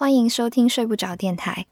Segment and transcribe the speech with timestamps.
[0.00, 1.66] 欢迎收听睡不着电台。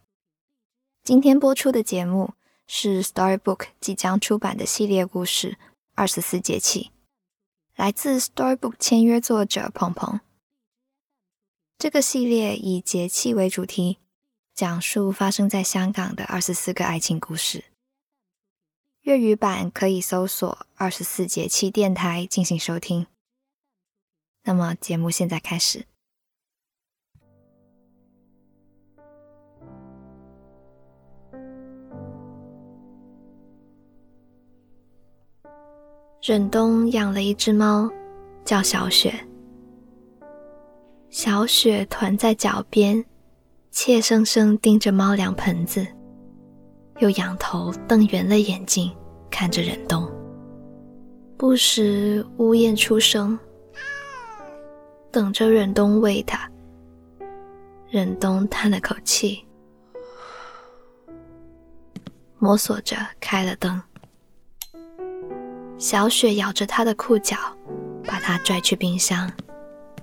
[1.03, 2.35] 今天播出的节目
[2.67, 5.53] 是 Storybook 即将出版的系列故事
[5.95, 6.91] 《二十四节气》，
[7.75, 10.21] 来自 Storybook 签约作者鹏鹏。
[11.79, 13.97] 这个系列以节气为主题，
[14.55, 17.65] 讲述发生在香港的二十四个爱情故事。
[19.05, 23.07] 粤语版可以搜索“二十四节气电台”进行收听。
[24.43, 25.87] 那么，节目现在开始。
[36.29, 37.91] 忍冬养了一只猫，
[38.45, 39.15] 叫小雪。
[41.09, 43.03] 小雪团在脚边，
[43.71, 45.87] 怯生生盯着猫粮盆子，
[46.99, 48.95] 又仰头瞪圆了眼睛
[49.31, 50.07] 看着忍冬，
[51.39, 53.39] 不时呜咽出声，
[55.11, 56.47] 等着忍冬喂它。
[57.89, 59.43] 忍冬叹了口气，
[62.37, 63.81] 摸索着开了灯。
[65.79, 67.37] 小雪咬着他的裤脚，
[68.05, 69.31] 把他拽去冰箱，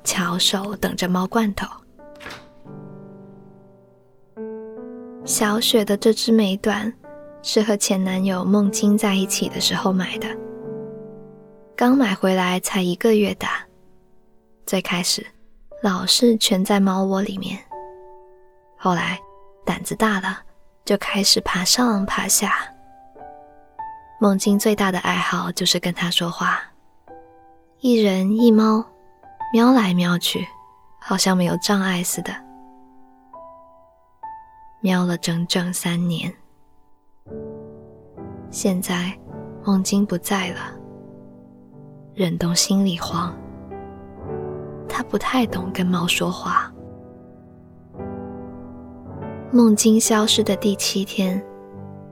[0.06, 1.68] 翘手等着猫罐头。
[5.26, 6.92] 小雪的这只美短
[7.42, 10.28] 是和前男友梦晶在一起的时候买的，
[11.76, 13.60] 刚买回来才一个月大，
[14.66, 15.26] 最开始
[15.84, 17.60] 老是蜷在猫窝里面，
[18.78, 19.20] 后来
[19.66, 20.40] 胆子大了，
[20.86, 22.72] 就开始爬上爬下。
[24.26, 26.60] 梦境最大的爱好就是跟他说话，
[27.82, 28.84] 一人一猫，
[29.54, 30.44] 喵来喵去，
[31.00, 32.34] 好像没有障碍似的。
[34.80, 36.34] 喵了整整三年，
[38.50, 39.16] 现在
[39.64, 40.74] 梦境不在了，
[42.16, 43.32] 忍冬心里慌。
[44.90, 46.74] 他不太懂跟猫说话。
[49.52, 51.40] 梦境消失的第七天。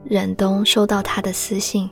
[0.04, 1.90] 忍冬收到他的私信，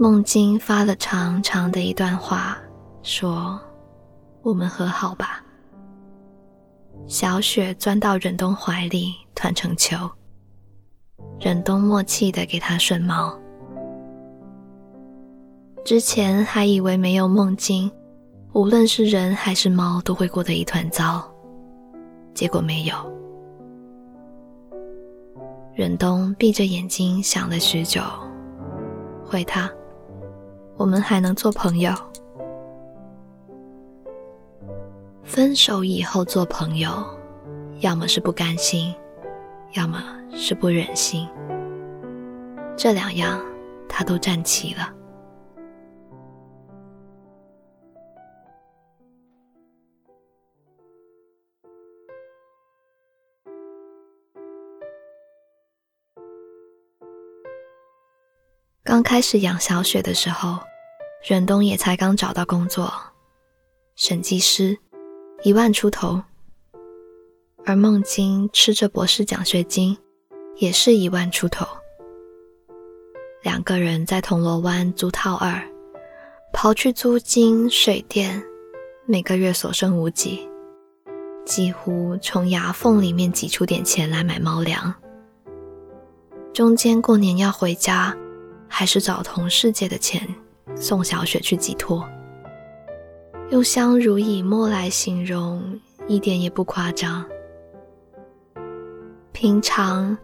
[0.00, 2.56] 梦晶发了长长的一段话，
[3.02, 3.60] 说
[4.42, 5.44] ：“我们和好吧。”
[7.08, 10.08] 小雪钻到忍冬怀里，团成球。
[11.40, 13.36] 忍冬默契的给他顺毛。
[15.84, 17.90] 之前还以为没有梦晶，
[18.52, 21.28] 无论是人还是猫都会过得一团糟，
[22.34, 22.94] 结果没有。
[25.74, 28.00] 忍冬闭着眼睛想了许久，
[29.24, 29.68] 回他
[30.78, 31.92] ：“我们还能做朋友。
[35.24, 36.88] 分手以后做朋友，
[37.80, 38.94] 要么是不甘心，
[39.74, 40.02] 要么
[40.32, 41.28] 是不忍心。
[42.76, 43.44] 这两样
[43.88, 44.94] 他都占齐了。”
[58.84, 60.58] 刚开始养小雪的时候，
[61.22, 62.92] 忍冬也才刚找到工作，
[63.96, 64.78] 审计师，
[65.42, 66.22] 一万出头。
[67.66, 69.98] 而孟晶吃着博士奖学金，
[70.56, 71.66] 也是一万出头。
[73.42, 75.60] 两个人在铜锣湾租套二，
[76.52, 78.42] 刨去租金、水电，
[79.04, 80.48] 每个月所剩无几，
[81.44, 84.94] 几乎从牙缝里面挤出点钱来买猫粮。
[86.54, 88.16] 中间过年要回家。
[88.70, 90.22] 还是找同事借的钱
[90.76, 92.08] 送小雪去寄托，
[93.50, 97.24] 用相濡以沫来形容一点也不夸张。
[99.32, 100.16] 平常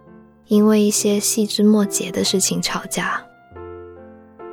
[0.47, 3.21] 因为一些细枝末节的事情吵架，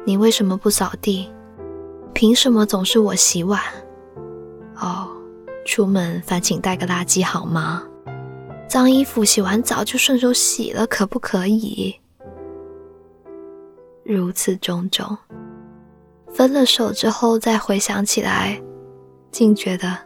[0.04, 1.28] 你为什么不扫地？
[2.14, 3.60] 凭什么总是我洗碗？
[4.76, 5.08] 哦，
[5.64, 7.82] 出门烦请带个垃圾好吗？
[8.68, 11.94] 脏衣服洗完澡就顺手洗了，可不可以？
[14.04, 15.16] 如此种种，
[16.34, 18.60] 分了手之后再回想起来，
[19.30, 19.96] 竟觉得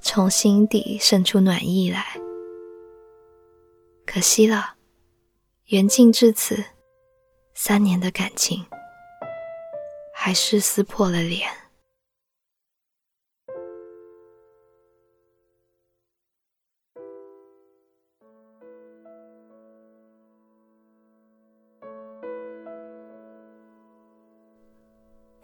[0.00, 2.04] 从心底生出暖意来。
[4.04, 4.74] 可惜了，
[5.66, 6.64] 缘尽至此，
[7.54, 8.64] 三年的感情
[10.14, 11.48] 还是撕破了脸。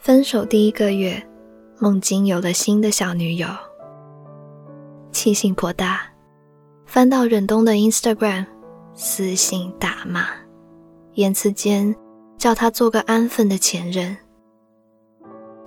[0.04, 1.26] 分手第一个月，
[1.78, 3.48] 梦晶有了新的小女友，
[5.12, 6.02] 气性颇大。
[6.84, 8.44] 翻到忍冬的 Instagram，
[8.92, 10.26] 私信大骂，
[11.14, 11.96] 言辞间
[12.36, 14.14] 叫他做个安分的前任。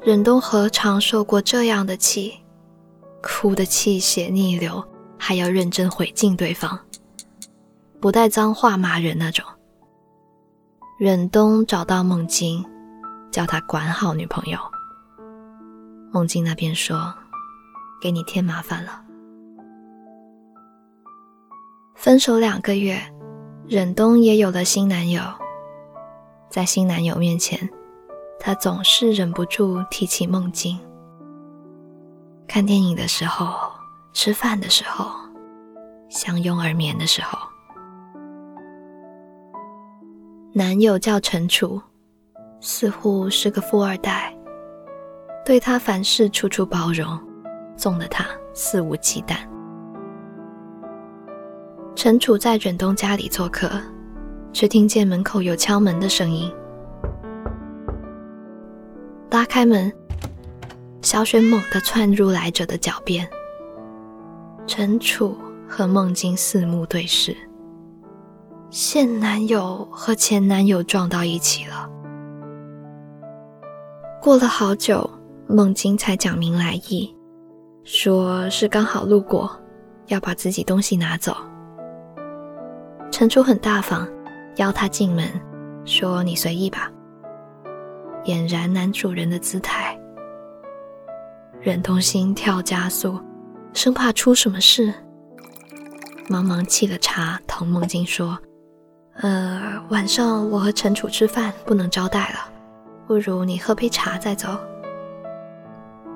[0.03, 2.35] 忍冬何尝受过这样的气，
[3.23, 4.85] 哭得气血逆流，
[5.17, 6.77] 还要认真回敬对方，
[7.99, 9.43] 不带脏话骂人那种。
[10.99, 12.63] 忍冬找到孟晶，
[13.31, 14.59] 叫他管好女朋友。
[16.11, 17.13] 孟晶那边说
[18.01, 19.01] ：“给你添麻烦了。”
[21.95, 22.99] 分手两个月，
[23.67, 25.21] 忍冬也有了新男友。
[26.49, 27.69] 在新男友面前，
[28.39, 30.79] 他总是忍不住提起梦境。
[32.47, 33.69] 看电影的时候，
[34.13, 35.11] 吃饭的时候，
[36.07, 37.37] 相拥而眠的时候。
[40.53, 41.81] 男友叫陈楚，
[42.59, 44.33] 似乎是个富二代，
[45.45, 47.19] 对他凡事处处包容，
[47.75, 49.37] 纵得他肆无忌惮。
[51.95, 53.69] 陈楚在忍冬家里做客。
[54.53, 56.51] 却听见门口有敲门的声音。
[59.29, 59.93] 拉开门，
[61.03, 63.29] 小雪猛地窜入来者的脚边。
[64.65, 65.37] 陈楚
[65.67, 67.37] 和孟晶四目对视，
[68.71, 71.87] 现男友和前男友撞到一起了。
[74.27, 75.09] 过了好久，
[75.47, 77.15] 孟晶才讲明来意，
[77.85, 79.49] 说是刚好路过，
[80.07, 81.33] 要把自己东西拿走。
[83.09, 84.05] 陈楚很大方。
[84.57, 85.29] 邀他进门，
[85.85, 86.91] 说：“你随意吧。”
[88.27, 89.97] 俨然男主人的姿态，
[91.61, 93.17] 忍痛心跳加速，
[93.71, 94.93] 生怕出什么事，
[96.27, 98.37] 忙忙沏了茶，同梦晶说
[99.23, 102.51] ：“呃，晚上我和陈楚吃饭，不能招待了，
[103.07, 104.49] 不如你喝杯茶再走。”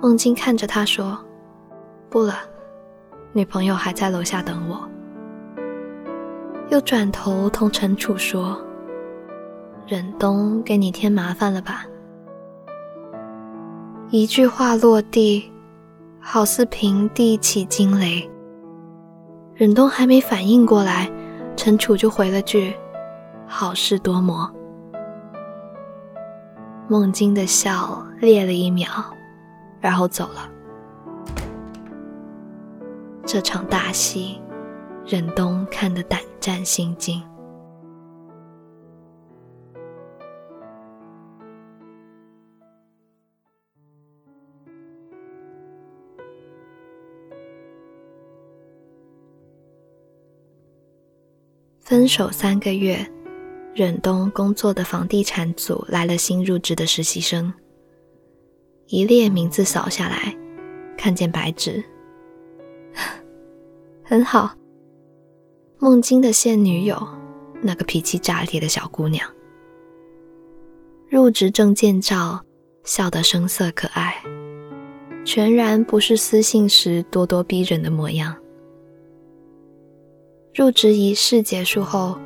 [0.02, 1.18] 孟京看着他说
[2.10, 2.36] ：“不了，
[3.34, 4.88] 女朋友还在楼下等我。”
[6.70, 8.60] 又转头同陈楚说
[9.88, 11.86] ：“忍冬给你添麻烦了吧？”
[14.10, 15.52] 一句话落地，
[16.20, 18.28] 好似平地起惊雷。
[19.54, 21.10] 忍冬还没反应过来，
[21.56, 22.74] 陈楚就回了句
[23.48, 24.52] ：“好事多磨。”
[26.92, 28.86] 梦晶的笑裂了一秒，
[29.80, 30.52] 然后走了。
[33.26, 34.42] 这场大戏。
[35.04, 37.22] 忍冬看得胆战心惊。
[51.80, 53.06] 分手三个月，
[53.74, 57.54] 忍冬工作的房地产组来了新入职的实习生，
[58.88, 60.38] 一列名字扫下来，
[60.98, 61.82] 看见白纸，
[64.04, 64.54] 很好。
[65.80, 67.08] 孟晶的现女友，
[67.62, 69.28] 那个脾气炸裂的小姑娘，
[71.10, 72.44] 入职证件照
[72.84, 74.22] 笑得声色可爱，
[75.26, 78.36] 全然不是私信时咄咄逼人的模样。
[80.54, 82.20] 入职仪式结束后，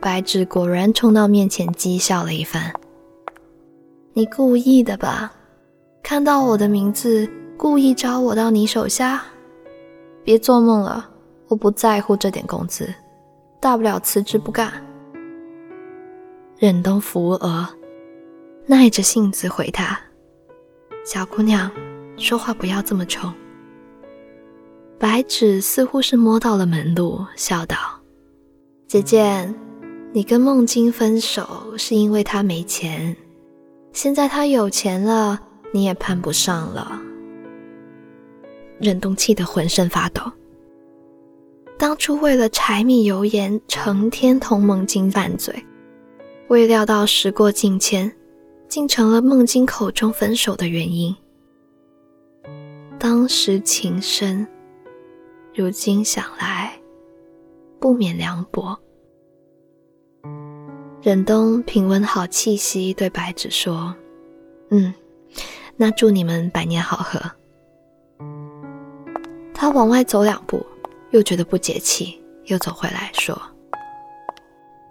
[0.00, 2.72] 白纸果然冲到面前讥笑了一番
[4.14, 5.32] ：“你故意的吧？
[6.02, 9.22] 看到我的名字，故意招我到你手下？
[10.24, 11.08] 别做梦了！”
[11.48, 12.88] 我不在乎这点工资，
[13.58, 14.72] 大不了辞职不干。
[16.56, 17.66] 忍冬扶额，
[18.66, 19.98] 耐着性子回他
[21.04, 21.68] ：“小姑娘，
[22.16, 23.34] 说话不要这么冲。”
[24.96, 27.76] 白纸似乎是摸到了门路，笑道
[28.86, 29.52] ：“姐姐，
[30.12, 33.16] 你跟孟晶分手是因为他没钱，
[33.92, 35.40] 现在他有钱了，
[35.72, 37.00] 你也攀不上了。”
[38.80, 40.22] 忍冬气得浑身发抖。
[41.78, 45.54] 当初为了柴米油盐，成天同孟晶拌嘴，
[46.48, 48.10] 未料到时过境迁，
[48.68, 51.14] 竟成了孟晶口中分手的原因。
[52.98, 54.46] 当时情深，
[55.54, 56.72] 如今想来，
[57.78, 58.76] 不免凉薄。
[61.02, 63.94] 忍冬平稳好气息，对白芷说
[64.70, 64.92] ：“嗯，
[65.76, 67.20] 那祝你们百年好合。”
[69.54, 70.64] 他往外走两步。
[71.12, 73.36] 又觉得不解气，又走回来说：“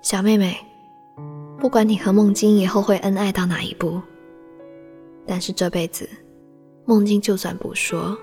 [0.03, 0.53] 小妹妹，
[1.57, 4.01] 不管你和孟晶以后会恩爱到哪一步，
[5.25, 6.09] 但是这辈子，
[6.83, 8.17] 孟晶就算不说，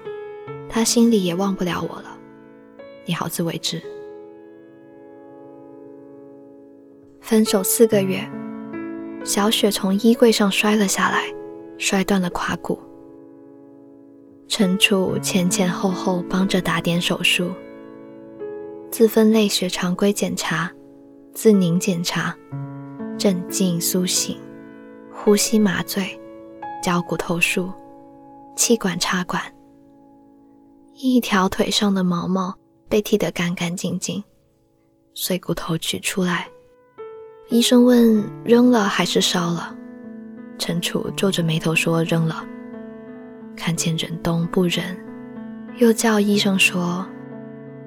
[0.69, 2.19] 他心里也忘不了我了。
[3.07, 3.83] 你好自为之。”
[7.27, 8.25] 分手四个月，
[9.25, 11.25] 小雪从衣柜上摔了下来，
[11.77, 12.79] 摔断了胯骨。
[14.47, 17.51] 陈楚前前后后帮着打点手术。
[18.93, 20.71] 自分类学常规检查、
[21.35, 22.33] 自凝检查、
[23.19, 24.39] 镇静苏醒、
[25.13, 26.17] 呼吸麻醉、
[26.81, 27.73] 脚骨头术、
[28.55, 29.43] 气管插管，
[30.95, 32.57] 一条腿上的毛毛
[32.89, 34.23] 被剃得干干净净，
[35.13, 36.47] 碎骨头取出来。
[37.49, 39.73] 医生问：扔了还是烧了？
[40.59, 42.45] 陈楚皱着眉头说：扔了。
[43.55, 44.85] 看见忍冬不忍，
[45.77, 47.07] 又叫医生说：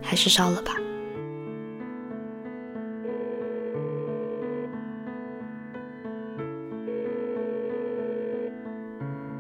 [0.02, 0.72] 还是烧了吧。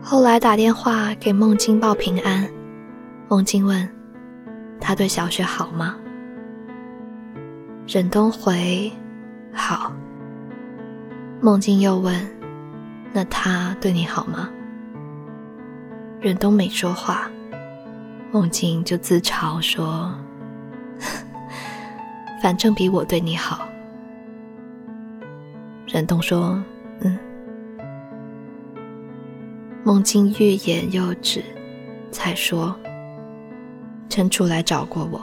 [0.01, 2.45] 后来打电话给孟京报平安，
[3.29, 3.87] 孟京问
[4.81, 5.95] 他对小雪好吗？
[7.87, 8.91] 忍冬回
[9.53, 9.93] 好。
[11.41, 12.13] 梦境又问
[13.13, 14.49] 那他对你好吗？
[16.19, 17.31] 忍冬没说话，
[18.29, 20.13] 梦境就自嘲说
[22.43, 23.65] ：“反正比我对你好。”
[25.87, 26.61] 忍冬说
[26.99, 27.17] ：“嗯。”
[29.85, 31.41] 梦境欲言又止，
[32.11, 32.75] 才说
[34.09, 35.21] ：“陈楚来找过我，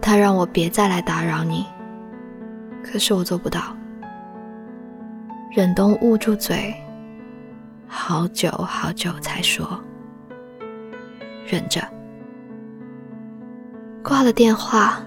[0.00, 1.66] 他让我别再来打扰你，
[2.84, 3.76] 可是我做不到。”
[5.56, 6.74] 忍冬捂住嘴，
[7.86, 9.80] 好久好久才说
[11.46, 11.80] ：“忍着。”
[14.02, 14.98] 挂了电话，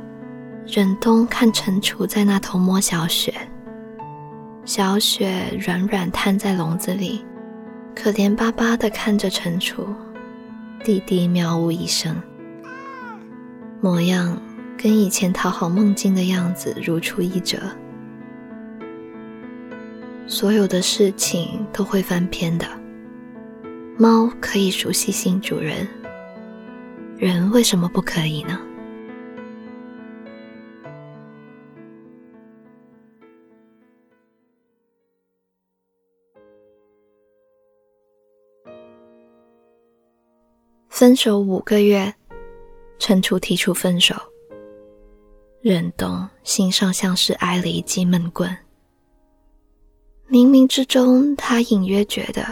[0.66, 3.34] 忍冬看陈楚在那头摸小雪，
[4.64, 7.26] 小雪软软瘫在笼子里。
[7.94, 9.86] 可怜巴巴地看着陈楚，
[10.82, 12.16] 弟弟喵呜一声，
[13.82, 14.42] 模样
[14.78, 17.60] 跟以前讨好梦境的样子如出一辙。
[20.30, 22.68] 所有的事情都会翻篇的，
[23.98, 25.88] 猫可以熟悉新主人，
[27.18, 28.60] 人为什么不可以呢？
[40.90, 42.14] 分手五个月，
[43.00, 44.14] 陈楚提出分手。
[45.62, 48.67] 忍冬心上像是挨了一记闷棍。
[50.30, 52.46] 冥冥之中，他隐约觉得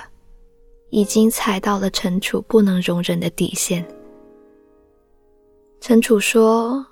[0.92, 3.86] 已经踩到了陈楚不能容忍的底线。
[5.82, 6.86] 陈楚说：“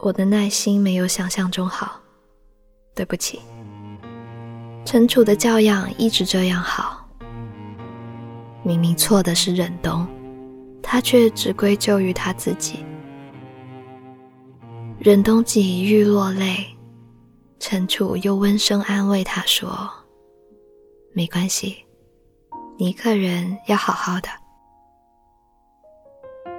[0.00, 2.00] 我的耐心没有想象中好，
[2.94, 3.40] 对不起。”
[4.86, 7.06] 陈楚的教养一直这样好，
[8.62, 10.06] 明明错的是忍冬。
[10.82, 12.78] 他却只归咎于他自己。
[14.98, 16.66] 忍冬几欲落泪，
[17.60, 19.88] 陈楚又温声安慰他说
[21.12, 21.84] ：“没关系，
[22.78, 24.28] 你一个人要好好的。”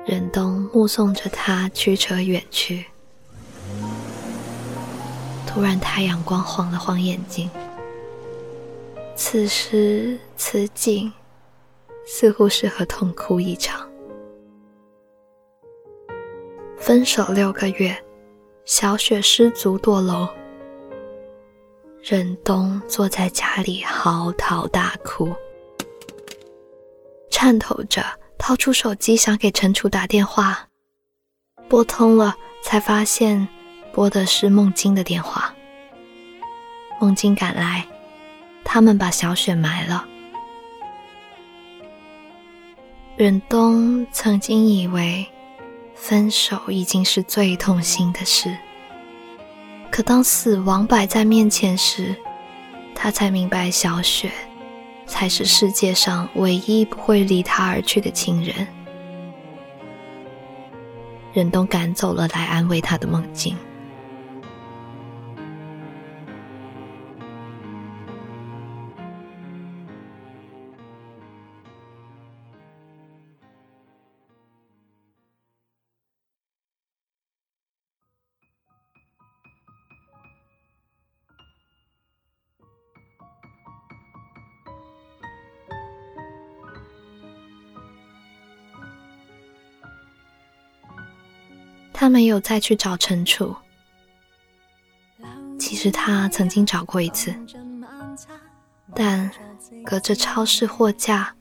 [0.06, 2.86] 忍冬目送着他驱车远去，
[5.48, 7.50] 突然太阳光晃了晃眼睛，
[9.16, 11.12] 此时此景
[12.06, 13.90] 似乎适合痛哭一场。
[16.78, 17.96] 分手六个月，
[18.66, 20.28] 小雪失足堕楼，
[22.04, 25.34] 忍冬坐在家里嚎啕大哭，
[27.30, 28.04] 颤抖着
[28.38, 30.68] 掏出手机想给陈楚打电话，
[31.70, 33.48] 拨通了，才发现
[33.94, 35.54] 拨的是孟京的电话。
[37.00, 37.88] 孟京赶来，
[38.64, 40.06] 他们把小雪埋了。
[43.16, 45.26] 忍冬曾经以为。
[45.94, 48.58] 分手已经是最痛心的事，
[49.92, 52.16] 可当死亡摆在面前时，
[52.96, 54.32] 他才明白小雪
[55.06, 58.66] 才是世界上唯一不会离他而去的亲人。
[61.34, 63.58] 忍冬赶走了来安慰他的梦境。
[92.02, 93.56] 他没有再去找陈楚。
[95.60, 97.32] 其实他曾经找过一次，
[98.96, 99.30] 但
[99.86, 101.32] 隔着超市货架，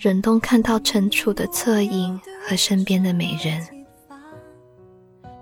[0.00, 3.64] 忍冬看到陈楚的侧影和身边的美人。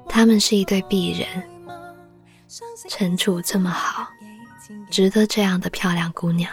[0.07, 1.27] 他们是一对璧人。
[2.87, 4.07] 陈楚这么好，
[4.91, 6.53] 值得这样的漂亮姑娘。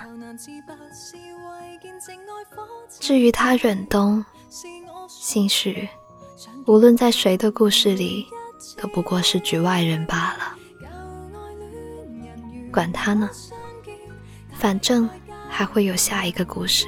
[3.02, 4.24] 至于他忍冬，
[5.10, 5.90] 兴许。
[6.68, 8.28] 无论在谁的故事里，
[8.76, 10.54] 都不过是局外人罢了。
[12.70, 13.30] 管他呢，
[14.52, 15.10] 反正
[15.48, 16.86] 还会有下一个故事。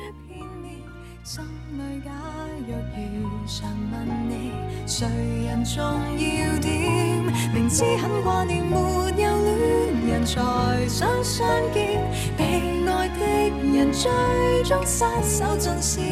[4.86, 5.07] 谁
[5.48, 7.24] 人重要点？
[7.53, 9.31] 明知很挂念，没有恋
[10.09, 10.41] 人才
[10.89, 12.03] 想相见，
[12.36, 12.43] 被
[12.86, 13.25] 爱的
[13.71, 14.12] 人最
[14.65, 16.03] 终失手尽线，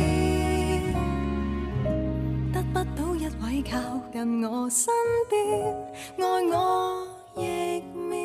[4.50, 4.94] 我身
[5.30, 5.76] 边，
[6.20, 8.16] 爱我亦免。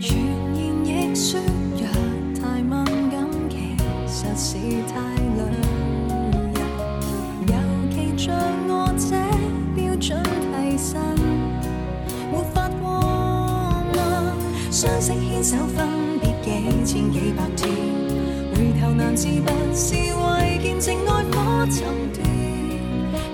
[0.00, 0.18] 传
[0.56, 1.40] 言亦说，
[1.76, 1.86] 若
[2.42, 3.14] 太敏感，
[3.48, 3.54] 其
[4.08, 4.58] 实是
[4.92, 5.13] 太
[14.84, 15.88] 相识牵手分
[16.20, 16.50] 别几
[16.84, 17.72] 千几百天，
[18.54, 22.22] 回头难自拔，是为见证爱火沉淀。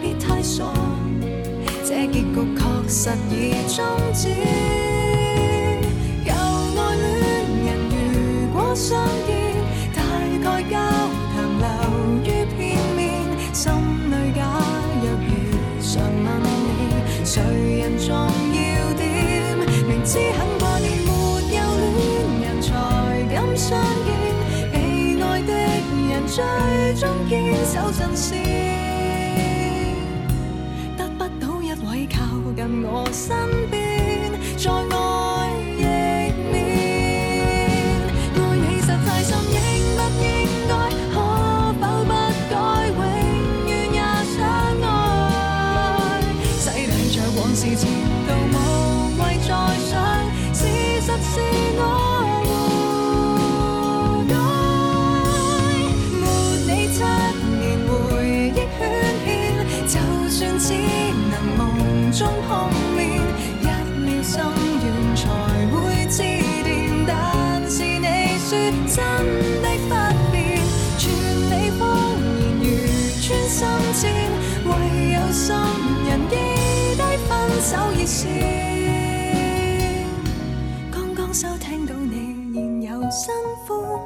[0.01, 0.63] 别太傻，
[1.85, 4.29] 这结局确实已终止。
[6.25, 7.11] 旧爱恋
[7.67, 7.95] 人如
[8.55, 9.29] 果相见，
[9.93, 9.99] 大
[10.45, 10.79] 概交
[11.35, 11.67] 谈流
[12.23, 13.03] 于片面，
[13.53, 14.39] 心里假
[15.03, 15.29] 若如
[15.83, 17.43] 常问你，谁
[17.81, 19.59] 人重要点？
[19.89, 20.39] 明知很
[23.71, 24.11] 相见，
[24.73, 24.75] 被
[25.23, 26.43] 爱的人最
[26.99, 28.27] 终坚守阵线。
[30.97, 32.19] 得不到一位靠
[32.57, 33.29] 近我身
[33.71, 35.81] 边，再爱亦
[36.51, 36.53] 免。
[38.35, 39.57] 爱你实太心，应
[39.95, 40.27] 不应
[40.67, 40.73] 该？
[41.15, 41.15] 可
[41.79, 42.11] 否不
[42.51, 42.53] 改？
[42.91, 42.99] 永
[43.69, 43.99] 远也
[44.35, 44.37] 相
[44.83, 44.85] 爱。
[46.59, 47.87] 洗礼着往事前
[48.27, 48.55] 度，无
[49.23, 49.49] 谓再
[49.87, 49.95] 想。
[50.53, 50.59] 事
[51.01, 51.39] 实是
[51.79, 52.20] 我
[60.63, 63.01] 只能梦中碰面，
[63.63, 63.65] 一
[63.99, 65.23] 秒心软才
[65.73, 65.75] 会
[66.11, 66.19] 致
[66.63, 66.69] 电。
[67.07, 67.11] 但
[67.71, 68.07] 是你
[68.39, 68.49] 说
[68.87, 68.97] 真
[69.63, 69.93] 的不
[70.31, 70.39] 变，
[70.99, 71.03] 全
[71.49, 71.81] 你谎
[72.37, 72.65] 言如
[73.23, 73.59] 穿心
[73.95, 74.03] 箭，
[74.67, 74.69] 唯
[75.15, 75.57] 有心
[76.07, 76.33] 人记
[76.95, 77.31] 低分
[77.63, 78.21] 手热线。
[80.93, 83.33] 刚刚收聽到你现有新
[83.67, 83.99] 歡，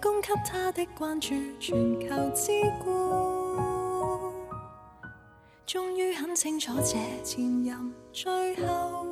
[0.00, 2.52] 供給他的關注全球之
[2.84, 3.75] 冠。
[5.66, 9.05] 终于很清楚，这前任最后